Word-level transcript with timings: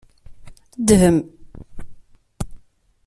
Dhem. 0.87 1.17